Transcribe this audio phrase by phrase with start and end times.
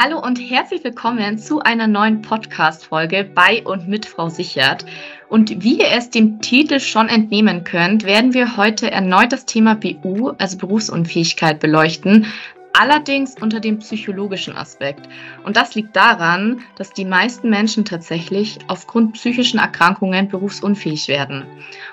[0.00, 4.86] Hallo und herzlich willkommen zu einer neuen Podcast-Folge bei und mit Frau Sichert.
[5.28, 9.74] Und wie ihr es dem Titel schon entnehmen könnt, werden wir heute erneut das Thema
[9.74, 12.26] BU, also Berufsunfähigkeit, beleuchten.
[12.78, 15.08] Allerdings unter dem psychologischen Aspekt.
[15.42, 21.44] Und das liegt daran, dass die meisten Menschen tatsächlich aufgrund psychischen Erkrankungen berufsunfähig werden.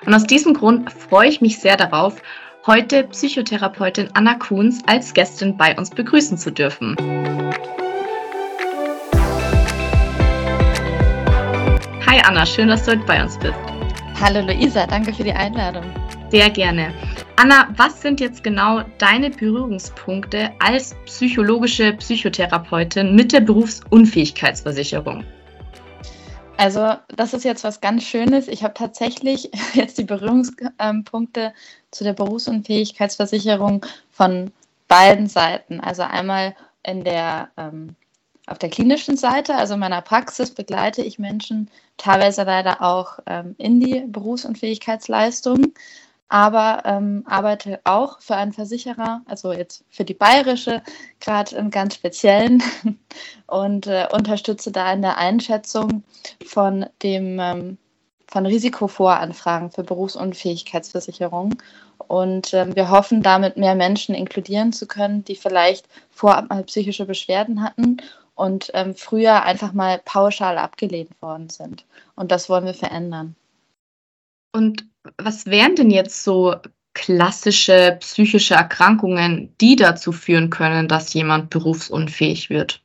[0.06, 2.22] Und aus diesem Grund freue ich mich sehr darauf,
[2.66, 6.94] heute Psychotherapeutin Anna Kuhns als Gästin bei uns begrüßen zu dürfen.
[12.16, 13.52] Hi Anna, schön, dass du heute bei uns bist.
[14.18, 15.84] Hallo Luisa, danke für die Einladung.
[16.30, 16.94] Sehr gerne.
[17.36, 25.24] Anna, was sind jetzt genau deine Berührungspunkte als psychologische Psychotherapeutin mit der Berufsunfähigkeitsversicherung?
[26.56, 28.48] Also das ist jetzt was ganz Schönes.
[28.48, 31.52] Ich habe tatsächlich jetzt die Berührungspunkte
[31.90, 34.52] zu der Berufsunfähigkeitsversicherung von
[34.88, 35.80] beiden Seiten.
[35.80, 37.94] Also einmal in der ähm,
[38.46, 43.56] auf der klinischen Seite, also in meiner Praxis, begleite ich Menschen teilweise leider auch ähm,
[43.58, 45.74] in die Berufsunfähigkeitsleistung,
[46.28, 50.82] aber ähm, arbeite auch für einen Versicherer, also jetzt für die bayerische,
[51.20, 52.62] gerade im ganz speziellen,
[53.46, 56.04] und äh, unterstütze da in der Einschätzung
[56.44, 57.78] von dem ähm,
[58.28, 61.54] von Risikovoranfragen für Berufsunfähigkeitsversicherung.
[62.08, 67.06] Und äh, wir hoffen, damit mehr Menschen inkludieren zu können, die vielleicht vorab mal psychische
[67.06, 67.98] Beschwerden hatten
[68.36, 71.84] und ähm, früher einfach mal pauschal abgelehnt worden sind.
[72.14, 73.34] Und das wollen wir verändern.
[74.52, 74.86] Und
[75.18, 76.54] was wären denn jetzt so
[76.94, 82.82] klassische psychische Erkrankungen, die dazu führen können, dass jemand berufsunfähig wird?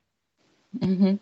[0.72, 1.20] Mhm.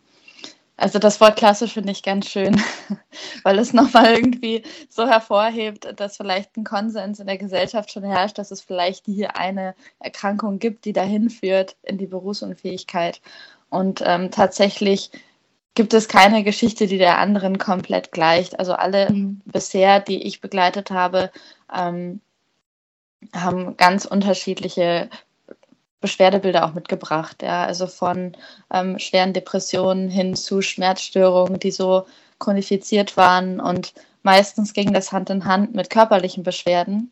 [0.78, 2.60] Also das Wort klassisch finde ich ganz schön,
[3.44, 8.38] weil es nochmal irgendwie so hervorhebt, dass vielleicht ein Konsens in der Gesellschaft schon herrscht,
[8.38, 13.20] dass es vielleicht hier eine Erkrankung gibt, die dahin führt in die Berufsunfähigkeit.
[13.70, 15.12] Und ähm, tatsächlich
[15.76, 18.60] gibt es keine Geschichte, die der anderen komplett gleicht.
[18.60, 19.42] Also alle mhm.
[19.46, 21.32] bisher, die ich begleitet habe,
[21.74, 22.22] ähm,
[23.34, 25.10] haben ganz unterschiedliche
[26.02, 27.44] Beschwerdebilder auch mitgebracht.
[27.44, 27.66] Ja?
[27.66, 28.36] Also von
[28.74, 32.06] ähm, schweren Depressionen hin zu Schmerzstörungen, die so
[32.40, 33.60] chronifiziert waren.
[33.60, 33.94] Und
[34.24, 37.12] meistens ging das Hand in Hand mit körperlichen Beschwerden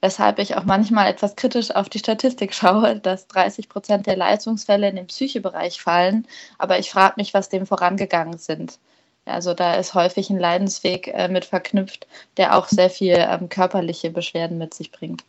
[0.00, 4.88] weshalb ich auch manchmal etwas kritisch auf die Statistik schaue, dass 30 Prozent der Leistungsfälle
[4.88, 6.26] in den Psychebereich fallen.
[6.58, 8.78] Aber ich frage mich, was dem vorangegangen sind.
[9.26, 12.06] Also da ist häufig ein Leidensweg äh, mit verknüpft,
[12.36, 15.24] der auch sehr viel ähm, körperliche Beschwerden mit sich bringt.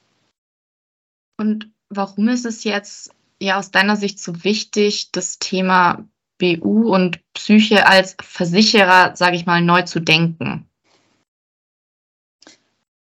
[1.38, 6.05] Und warum ist es jetzt ja aus deiner Sicht so wichtig, das Thema
[6.39, 10.67] BU und Psyche als Versicherer, sage ich mal, neu zu denken?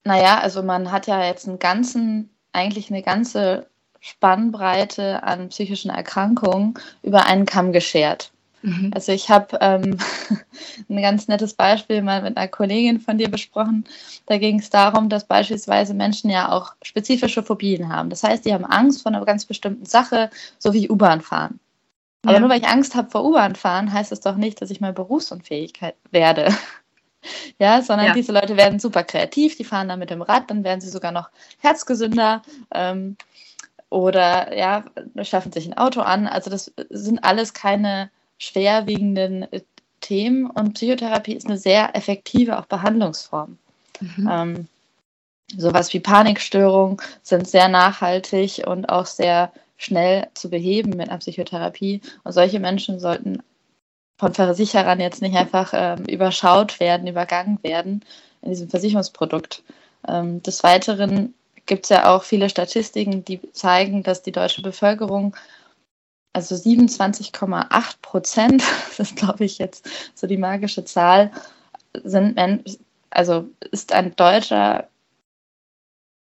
[0.03, 3.67] Naja, also man hat ja jetzt einen ganzen, eigentlich eine ganze
[3.99, 6.73] Spannbreite an psychischen Erkrankungen
[7.03, 8.31] über einen Kamm geschert.
[8.63, 8.91] Mhm.
[8.93, 9.97] Also ich habe ähm,
[10.89, 13.85] ein ganz nettes Beispiel mal mit einer Kollegin von dir besprochen.
[14.25, 18.09] Da ging es darum, dass beispielsweise Menschen ja auch spezifische Phobien haben.
[18.09, 21.59] Das heißt, die haben Angst vor einer ganz bestimmten Sache, so wie U-Bahn fahren.
[22.23, 22.39] Aber ja.
[22.39, 24.93] nur weil ich Angst habe vor U-Bahn fahren, heißt es doch nicht, dass ich mal
[24.93, 25.73] berufsunfähig
[26.11, 26.53] werde
[27.59, 28.13] ja, sondern ja.
[28.13, 31.11] diese Leute werden super kreativ, die fahren dann mit dem Rad, dann werden sie sogar
[31.11, 32.41] noch herzgesünder
[32.73, 33.17] ähm,
[33.89, 34.85] oder ja,
[35.23, 36.27] schaffen sich ein Auto an.
[36.27, 39.61] Also das sind alles keine schwerwiegenden äh,
[39.99, 43.57] Themen und Psychotherapie ist eine sehr effektive auch Behandlungsform.
[43.99, 44.29] Mhm.
[44.31, 44.67] Ähm,
[45.55, 52.01] sowas wie Panikstörungen sind sehr nachhaltig und auch sehr schnell zu beheben mit einer Psychotherapie.
[52.23, 53.43] Und solche Menschen sollten
[54.21, 58.05] von Versicherern jetzt nicht einfach ähm, überschaut werden, übergangen werden
[58.43, 59.63] in diesem Versicherungsprodukt.
[60.07, 61.33] Ähm, des Weiteren
[61.65, 65.35] gibt es ja auch viele Statistiken, die zeigen, dass die deutsche Bevölkerung,
[66.33, 68.63] also 27,8 Prozent,
[68.97, 71.31] das ist glaube ich jetzt so die magische Zahl,
[72.03, 72.39] sind
[73.09, 74.87] also ist ein Deutscher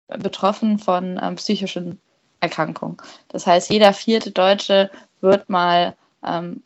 [0.09, 2.01] betroffen von ähm, psychischen
[2.41, 2.97] Erkrankungen.
[3.29, 4.91] Das heißt, jeder vierte Deutsche
[5.21, 5.95] wird mal
[6.25, 6.63] ähm,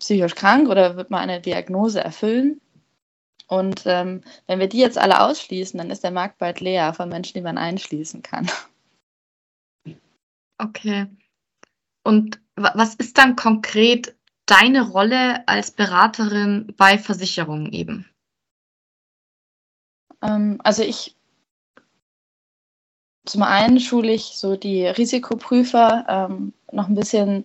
[0.00, 2.60] psychisch krank oder wird man eine Diagnose erfüllen.
[3.46, 7.08] Und ähm, wenn wir die jetzt alle ausschließen, dann ist der Markt bald leer von
[7.08, 8.50] Menschen, die man einschließen kann.
[10.58, 11.06] Okay.
[12.04, 14.14] Und was ist dann konkret
[14.46, 18.08] deine Rolle als Beraterin bei Versicherungen eben?
[20.22, 21.16] Ähm, also ich
[23.24, 27.44] zum einen schule ich so die Risikoprüfer ähm, noch ein bisschen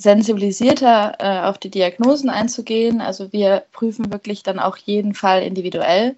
[0.00, 3.02] sensibilisierter äh, auf die Diagnosen einzugehen.
[3.02, 6.16] Also wir prüfen wirklich dann auch jeden Fall individuell.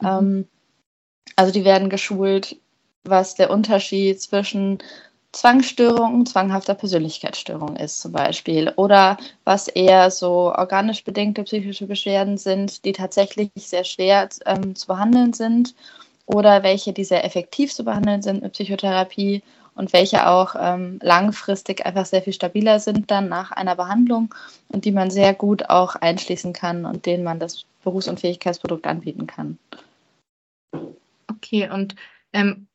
[0.00, 0.08] Mhm.
[0.08, 0.48] Ähm,
[1.36, 2.56] also die werden geschult,
[3.04, 4.78] was der Unterschied zwischen
[5.32, 12.84] Zwangsstörung, zwanghafter Persönlichkeitsstörung ist zum Beispiel oder was eher so organisch bedingte psychische Beschwerden sind,
[12.84, 15.76] die tatsächlich sehr schwer ähm, zu behandeln sind
[16.26, 19.42] oder welche, die sehr effektiv zu behandeln sind mit Psychotherapie
[19.80, 24.34] und welche auch ähm, langfristig einfach sehr viel stabiler sind dann nach einer Behandlung
[24.68, 29.58] und die man sehr gut auch einschließen kann und denen man das Berufsunfähigkeitsprodukt anbieten kann.
[31.28, 31.94] Okay, und
[32.34, 32.66] ähm,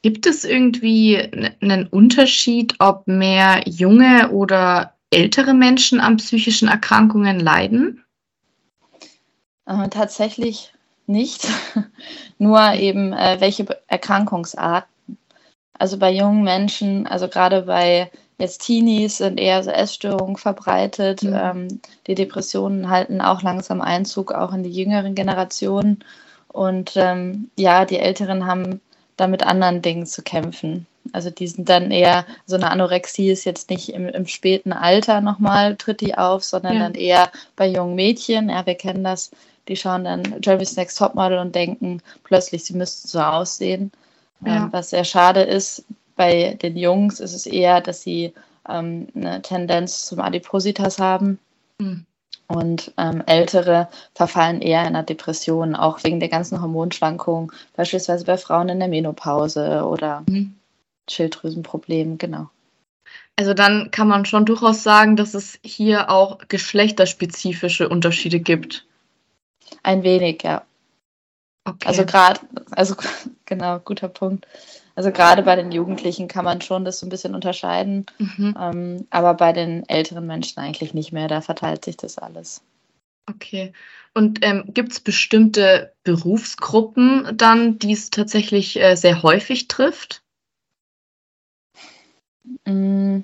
[0.00, 1.18] Gibt es irgendwie
[1.62, 8.04] einen Unterschied, ob mehr junge oder ältere Menschen an psychischen Erkrankungen leiden?
[9.64, 10.74] Äh, tatsächlich
[11.06, 11.48] nicht.
[12.38, 14.93] Nur eben äh, welche Erkrankungsarten.
[15.78, 21.22] Also bei jungen Menschen, also gerade bei jetzt Teenies sind eher so Essstörungen verbreitet.
[21.22, 21.34] Mhm.
[21.34, 26.04] Ähm, die Depressionen halten auch langsam Einzug, auch in die jüngeren Generationen.
[26.48, 28.80] Und ähm, ja, die Älteren haben
[29.16, 30.86] da mit anderen Dingen zu kämpfen.
[31.12, 35.20] Also die sind dann eher, so eine Anorexie ist jetzt nicht im, im späten Alter
[35.20, 36.80] nochmal, tritt die auf, sondern ja.
[36.80, 38.48] dann eher bei jungen Mädchen.
[38.48, 39.30] Ja, wir kennen das,
[39.68, 43.92] die schauen dann Jeremy's Next Topmodel und denken plötzlich, sie müssten so aussehen.
[44.44, 44.64] Ja.
[44.64, 45.84] Ähm, was sehr schade ist,
[46.16, 48.32] bei den Jungs ist es eher, dass sie
[48.68, 51.38] ähm, eine Tendenz zum Adipositas haben.
[51.78, 52.06] Mhm.
[52.46, 58.36] Und ähm, Ältere verfallen eher in einer Depression, auch wegen der ganzen Hormonschwankungen, beispielsweise bei
[58.36, 60.54] Frauen in der Menopause oder mhm.
[61.08, 62.50] Schilddrüsenproblemen, genau.
[63.36, 68.86] Also dann kann man schon durchaus sagen, dass es hier auch geschlechterspezifische Unterschiede gibt.
[69.82, 70.62] Ein wenig, ja.
[71.64, 71.88] Okay.
[71.88, 72.40] Also gerade,
[72.70, 72.94] also
[73.46, 74.46] genau, guter Punkt.
[74.96, 78.54] Also gerade bei den Jugendlichen kann man schon das so ein bisschen unterscheiden, mhm.
[78.58, 81.26] ähm, aber bei den älteren Menschen eigentlich nicht mehr.
[81.26, 82.62] Da verteilt sich das alles.
[83.28, 83.72] Okay.
[84.14, 90.22] Und ähm, gibt es bestimmte Berufsgruppen dann, die es tatsächlich äh, sehr häufig trifft?
[92.64, 93.20] Mm,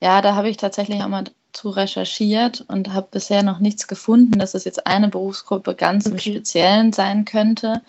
[0.00, 1.24] ja, da habe ich tatsächlich auch mal
[1.56, 6.12] zu recherchiert und habe bisher noch nichts gefunden, dass es jetzt eine Berufsgruppe ganz okay.
[6.12, 7.82] im Speziellen sein könnte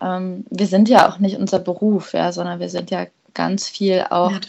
[0.00, 4.04] ähm, wir sind ja auch nicht unser Beruf, ja, sondern wir sind ja ganz viel
[4.10, 4.40] auch, ja,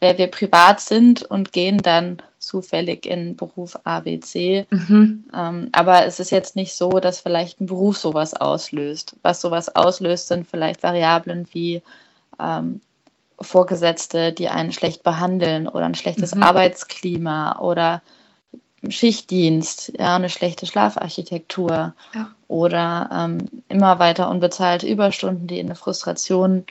[0.00, 4.66] wer wir privat sind und gehen dann zufällig in Beruf A, B, C.
[4.70, 5.24] Mhm.
[5.34, 9.16] Ähm, aber es ist jetzt nicht so, dass vielleicht ein Beruf sowas auslöst.
[9.22, 11.82] Was sowas auslöst, sind vielleicht Variablen wie
[12.38, 12.80] ähm,
[13.40, 16.42] Vorgesetzte, die einen schlecht behandeln oder ein schlechtes mhm.
[16.42, 18.02] Arbeitsklima oder
[18.88, 22.30] Schichtdienst, ja, eine schlechte Schlafarchitektur ja.
[22.46, 23.38] oder ähm,
[23.68, 26.64] immer weiter unbezahlte Überstunden, die in eine Frustration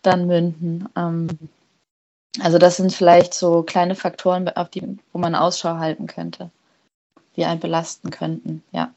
[0.00, 0.88] dann münden.
[0.96, 1.28] Ähm,
[2.40, 6.50] also das sind vielleicht so kleine Faktoren, auf die, wo man Ausschau halten könnte,
[7.36, 8.92] die einen belasten könnten, ja.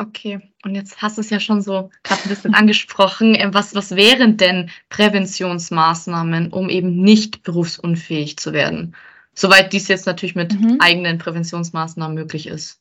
[0.00, 3.34] Okay, und jetzt hast du es ja schon so gerade ein bisschen angesprochen.
[3.34, 8.96] Ähm, was, was wären denn Präventionsmaßnahmen, um eben nicht berufsunfähig zu werden?
[9.34, 10.78] Soweit dies jetzt natürlich mit mhm.
[10.80, 12.80] eigenen Präventionsmaßnahmen möglich ist.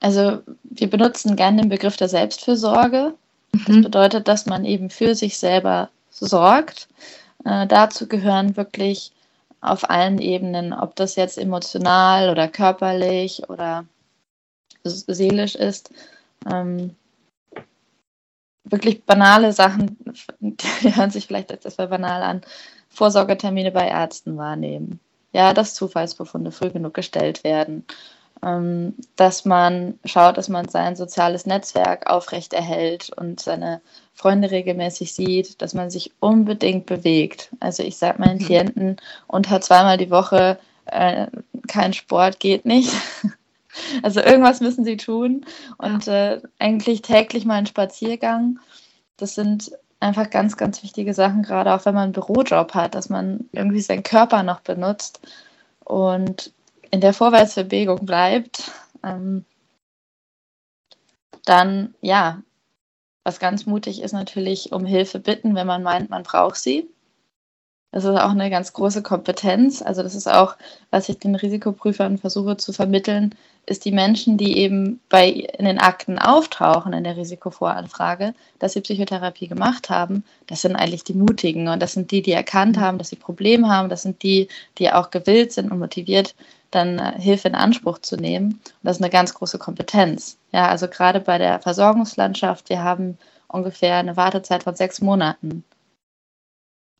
[0.00, 3.14] Also wir benutzen gerne den Begriff der Selbstfürsorge.
[3.52, 3.64] Mhm.
[3.66, 6.88] Das bedeutet, dass man eben für sich selber sorgt.
[7.46, 9.12] Äh, dazu gehören wirklich
[9.62, 13.86] auf allen Ebenen, ob das jetzt emotional oder körperlich oder
[14.84, 15.90] seelisch ist,
[16.50, 16.94] ähm,
[18.64, 19.96] wirklich banale Sachen,
[20.40, 22.42] die hören sich vielleicht etwas banal an,
[22.88, 25.00] Vorsorgetermine bei Ärzten wahrnehmen.
[25.32, 27.84] Ja, dass Zufallsbefunde früh genug gestellt werden.
[28.42, 33.80] Ähm, dass man schaut, dass man sein soziales Netzwerk aufrechterhält und seine
[34.12, 37.50] Freunde regelmäßig sieht, dass man sich unbedingt bewegt.
[37.58, 38.44] Also ich sage meinen mhm.
[38.44, 41.26] Klienten, unter zweimal die Woche äh,
[41.66, 42.92] kein Sport geht nicht.
[44.02, 45.44] Also irgendwas müssen sie tun
[45.78, 48.58] und äh, eigentlich täglich mal einen Spaziergang.
[49.16, 53.08] Das sind einfach ganz, ganz wichtige Sachen, gerade auch wenn man einen Bürojob hat, dass
[53.08, 55.20] man irgendwie seinen Körper noch benutzt
[55.84, 56.52] und
[56.90, 58.70] in der Vorwärtsbewegung bleibt.
[59.02, 59.44] Ähm,
[61.44, 62.42] dann, ja,
[63.24, 66.88] was ganz mutig ist natürlich, um Hilfe bitten, wenn man meint, man braucht sie.
[67.94, 69.80] Das ist auch eine ganz große Kompetenz.
[69.80, 70.56] Also das ist auch,
[70.90, 73.36] was ich den Risikoprüfern versuche zu vermitteln,
[73.66, 78.80] ist die Menschen, die eben bei in den Akten auftauchen in der Risikovoranfrage, dass sie
[78.80, 82.98] Psychotherapie gemacht haben, das sind eigentlich die Mutigen und das sind die, die erkannt haben,
[82.98, 84.48] dass sie Probleme haben, das sind die,
[84.78, 86.34] die auch gewillt sind und motiviert,
[86.72, 88.54] dann äh, Hilfe in Anspruch zu nehmen.
[88.54, 90.36] Und das ist eine ganz große Kompetenz.
[90.50, 95.62] Ja, also gerade bei der Versorgungslandschaft, wir haben ungefähr eine Wartezeit von sechs Monaten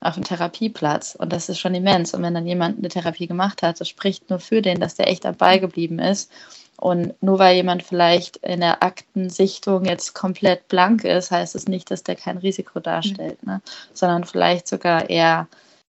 [0.04, 1.14] auf einen Therapieplatz.
[1.14, 2.14] Und das ist schon immens.
[2.14, 5.08] Und wenn dann jemand eine Therapie gemacht hat, das spricht nur für den, dass der
[5.08, 6.30] echt dabei geblieben ist
[6.76, 11.90] Und nur weil jemand vielleicht in der Aktensichtung jetzt komplett blank ist, heißt es nicht,
[11.90, 13.52] dass der kein Risiko darstellt, mhm.
[13.52, 13.62] ne?
[13.92, 15.48] sondern vielleicht sogar eher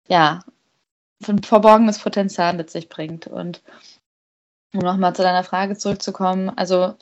[0.09, 0.45] ja,
[1.27, 3.27] ein verborgenes Potenzial mit sich bringt.
[3.27, 3.63] Und
[4.75, 6.95] um nochmal zu deiner Frage zurückzukommen, also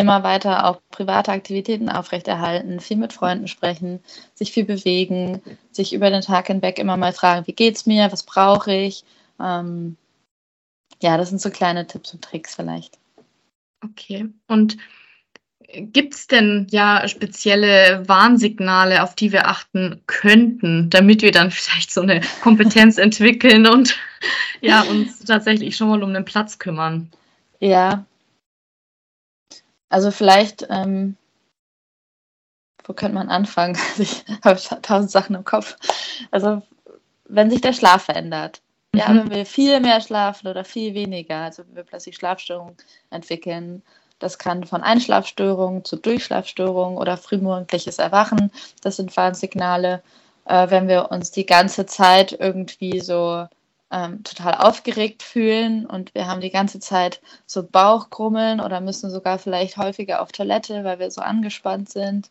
[0.00, 4.00] immer weiter auch private Aktivitäten aufrechterhalten, viel mit Freunden sprechen,
[4.34, 8.24] sich viel bewegen, sich über den Tag hinweg immer mal fragen, wie geht's mir, was
[8.24, 9.04] brauche ich.
[9.40, 9.96] Ähm,
[11.00, 12.98] ja, das sind so kleine Tipps und Tricks vielleicht.
[13.84, 14.26] Okay.
[14.48, 14.78] Und
[15.76, 21.92] gibt es denn ja spezielle Warnsignale, auf die wir achten könnten, damit wir dann vielleicht
[21.92, 23.96] so eine Kompetenz entwickeln und
[24.60, 27.12] ja, uns tatsächlich schon mal um den Platz kümmern?
[27.60, 28.04] Ja.
[29.94, 31.16] Also vielleicht, ähm,
[32.82, 33.78] wo könnte man anfangen?
[33.96, 35.76] Ich habe tausend Sachen im Kopf.
[36.32, 36.62] Also
[37.26, 38.60] wenn sich der Schlaf verändert.
[38.92, 39.18] Ja, mhm.
[39.18, 42.76] wenn wir viel mehr schlafen oder viel weniger, also wenn wir plötzlich Schlafstörungen
[43.10, 43.84] entwickeln,
[44.18, 48.50] das kann von Einschlafstörungen zu Durchschlafstörungen oder frühmorgendliches Erwachen.
[48.82, 50.02] Das sind Warnsignale.
[50.44, 53.46] Äh, wenn wir uns die ganze Zeit irgendwie so
[53.94, 59.38] ähm, total aufgeregt fühlen und wir haben die ganze Zeit so Bauchgrummeln oder müssen sogar
[59.38, 62.28] vielleicht häufiger auf Toilette, weil wir so angespannt sind.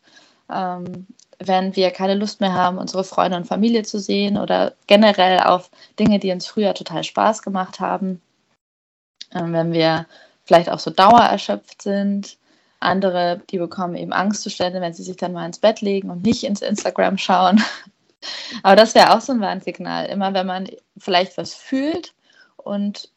[0.52, 1.06] Ähm,
[1.38, 5.70] wenn wir keine Lust mehr haben, unsere Freunde und Familie zu sehen oder generell auf
[5.98, 8.20] Dinge, die uns früher total Spaß gemacht haben.
[9.32, 10.06] Ähm, wenn wir
[10.44, 12.36] vielleicht auch so dauererschöpft sind.
[12.78, 16.44] Andere, die bekommen eben Angstzustände, wenn sie sich dann mal ins Bett legen und nicht
[16.44, 17.64] ins Instagram schauen.
[18.62, 20.06] Aber das wäre auch so ein Warnsignal.
[20.06, 22.14] Immer wenn man vielleicht was fühlt
[22.56, 23.10] und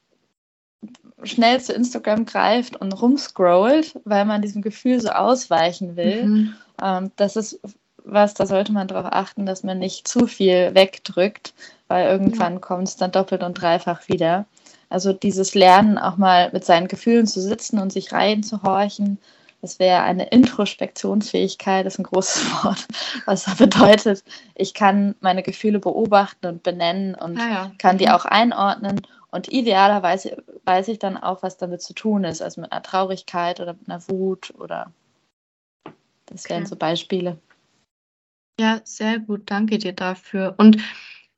[1.23, 6.25] schnell zu Instagram greift und rumscrollt, weil man diesem Gefühl so ausweichen will.
[6.25, 6.53] Mhm.
[6.81, 7.59] Ähm, das ist
[8.03, 11.53] was, da sollte man darauf achten, dass man nicht zu viel wegdrückt,
[11.87, 12.59] weil irgendwann ja.
[12.59, 14.45] kommt es dann doppelt und dreifach wieder.
[14.89, 19.17] Also dieses Lernen, auch mal mit seinen Gefühlen zu sitzen und sich reinzuhorchen,
[19.61, 22.87] das wäre eine Introspektionsfähigkeit, das ist ein großes Wort,
[23.25, 24.23] was da bedeutet,
[24.55, 27.71] ich kann meine Gefühle beobachten und benennen und ah ja.
[27.77, 28.11] kann die mhm.
[28.11, 29.01] auch einordnen.
[29.29, 33.59] Und idealerweise weiß ich dann auch, was damit zu tun ist, also mit einer Traurigkeit
[33.59, 34.93] oder mit einer Wut oder
[36.27, 36.69] das wären okay.
[36.69, 37.37] so Beispiele.
[38.59, 40.55] Ja, sehr gut, danke dir dafür.
[40.57, 40.77] Und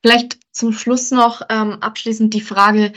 [0.01, 2.93] vielleicht zum Schluss noch ähm, abschließend die Frage,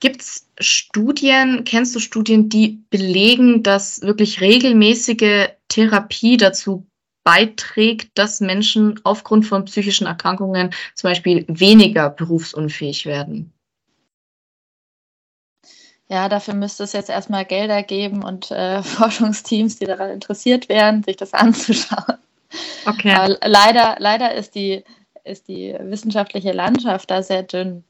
[0.00, 6.86] Gibt es Studien, kennst du Studien, die belegen, dass wirklich regelmäßige Therapie dazu
[7.22, 13.52] beiträgt, dass Menschen aufgrund von psychischen Erkrankungen zum Beispiel weniger berufsunfähig werden?
[16.08, 21.02] Ja, dafür müsste es jetzt erstmal Gelder geben und äh, Forschungsteams, die daran interessiert wären,
[21.04, 22.18] sich das anzuschauen.
[22.86, 23.12] Okay.
[23.12, 24.82] Aber leider, leider ist die,
[25.24, 27.84] ist die wissenschaftliche Landschaft da sehr dünn.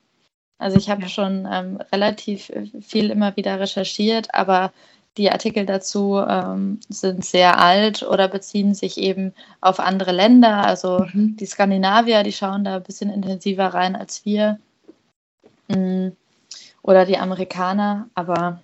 [0.60, 2.52] Also ich habe schon ähm, relativ
[2.82, 4.72] viel immer wieder recherchiert, aber
[5.16, 10.64] die Artikel dazu ähm, sind sehr alt oder beziehen sich eben auf andere Länder.
[10.64, 11.36] Also mhm.
[11.36, 14.60] die Skandinavier, die schauen da ein bisschen intensiver rein als wir.
[15.68, 16.16] Mhm.
[16.82, 18.62] Oder die Amerikaner, aber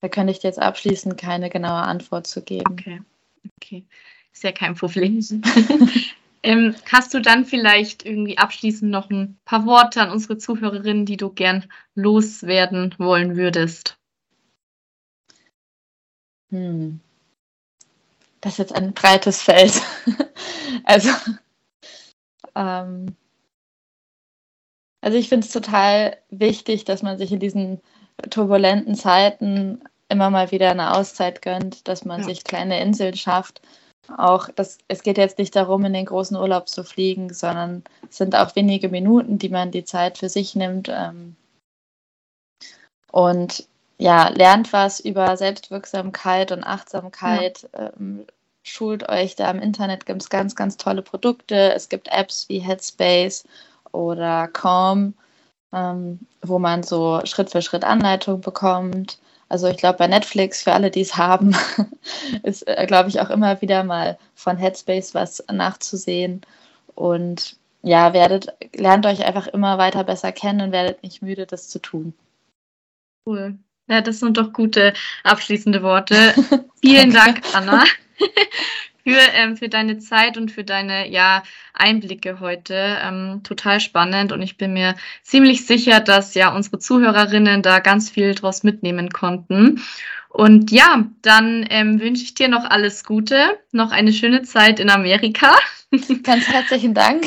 [0.00, 2.72] da könnte ich dir jetzt abschließend keine genaue Antwort zu geben.
[2.72, 3.00] Okay,
[3.56, 3.84] okay.
[4.32, 5.20] Ist ja kein Problem.
[6.44, 11.16] Ähm, hast du dann vielleicht irgendwie abschließend noch ein paar Worte an unsere Zuhörerinnen, die
[11.16, 13.96] du gern loswerden wollen würdest?
[16.50, 17.00] Hm.
[18.42, 19.72] Das ist jetzt ein breites Feld.
[20.84, 21.08] also,
[22.54, 23.16] ähm,
[25.00, 27.80] also ich finde es total wichtig, dass man sich in diesen
[28.28, 32.26] turbulenten Zeiten immer mal wieder eine Auszeit gönnt, dass man ja.
[32.26, 33.62] sich kleine Inseln schafft
[34.16, 38.18] auch, das, es geht jetzt nicht darum, in den großen Urlaub zu fliegen, sondern es
[38.18, 40.88] sind auch wenige Minuten, die man die Zeit für sich nimmt.
[40.88, 41.36] Ähm,
[43.10, 43.66] und
[43.98, 47.68] ja, lernt was über Selbstwirksamkeit und Achtsamkeit.
[47.72, 47.92] Ja.
[47.96, 48.26] Ähm,
[48.62, 51.72] schult euch da im Internet, gibt es ganz, ganz tolle Produkte.
[51.74, 53.44] Es gibt Apps wie Headspace
[53.92, 55.14] oder Calm,
[55.72, 59.18] ähm, wo man so Schritt für Schritt Anleitung bekommt.
[59.48, 61.56] Also ich glaube, bei Netflix, für alle, die es haben,
[62.42, 66.42] ist, äh, glaube ich, auch immer wieder mal von Headspace was nachzusehen.
[66.94, 71.68] Und ja, werdet, lernt euch einfach immer weiter besser kennen und werdet nicht müde, das
[71.68, 72.14] zu tun.
[73.26, 73.58] Cool.
[73.88, 76.34] Ja, das sind doch gute abschließende Worte.
[76.80, 77.84] Vielen Dank, Anna,
[79.04, 81.42] für, ähm, für deine Zeit und für deine ja,
[81.72, 82.98] Einblicke heute.
[83.02, 88.10] Ähm, total spannend und ich bin mir ziemlich sicher, dass ja unsere Zuhörerinnen da ganz
[88.10, 89.80] viel draus mitnehmen konnten.
[90.28, 94.90] Und ja, dann ähm, wünsche ich dir noch alles Gute, noch eine schöne Zeit in
[94.90, 95.54] Amerika.
[96.24, 97.24] Ganz herzlichen Dank.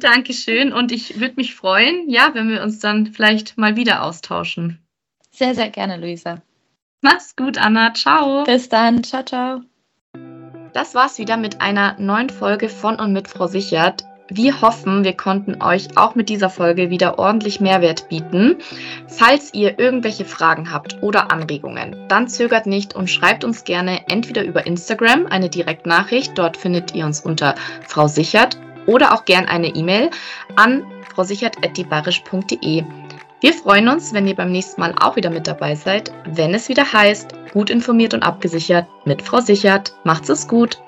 [0.00, 4.78] Dankeschön und ich würde mich freuen, ja, wenn wir uns dann vielleicht mal wieder austauschen.
[5.30, 6.42] Sehr, sehr gerne, Luisa.
[7.00, 7.94] Mach's gut, Anna.
[7.94, 8.44] Ciao.
[8.44, 9.02] Bis dann.
[9.04, 9.69] Ciao, ciao.
[10.72, 14.04] Das war's wieder mit einer neuen Folge von und mit Frau Sichert.
[14.28, 18.56] Wir hoffen, wir konnten euch auch mit dieser Folge wieder ordentlich Mehrwert bieten.
[19.08, 24.44] Falls ihr irgendwelche Fragen habt oder Anregungen, dann zögert nicht und schreibt uns gerne entweder
[24.44, 27.56] über Instagram eine Direktnachricht, dort findet ihr uns unter
[27.88, 30.10] Frau Sichert, oder auch gern eine E-Mail
[30.56, 30.84] an
[31.14, 32.84] frausichert.dibarisch.de.
[33.40, 36.68] Wir freuen uns, wenn ihr beim nächsten Mal auch wieder mit dabei seid, wenn es
[36.68, 39.94] wieder heißt, gut informiert und abgesichert mit Frau Sichert.
[40.04, 40.78] Macht's es gut!